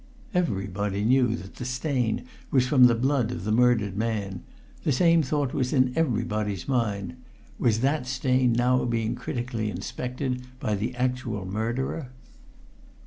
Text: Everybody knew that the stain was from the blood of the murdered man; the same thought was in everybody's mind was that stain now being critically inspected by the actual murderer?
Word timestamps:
Everybody 0.33 1.05
knew 1.05 1.35
that 1.35 1.57
the 1.57 1.63
stain 1.63 2.23
was 2.49 2.65
from 2.67 2.85
the 2.85 2.95
blood 2.95 3.29
of 3.31 3.43
the 3.43 3.51
murdered 3.51 3.95
man; 3.95 4.41
the 4.83 4.91
same 4.91 5.21
thought 5.21 5.53
was 5.53 5.73
in 5.73 5.93
everybody's 5.95 6.67
mind 6.67 7.17
was 7.59 7.81
that 7.81 8.07
stain 8.07 8.51
now 8.51 8.83
being 8.83 9.13
critically 9.13 9.69
inspected 9.69 10.41
by 10.59 10.73
the 10.73 10.95
actual 10.95 11.45
murderer? 11.45 12.09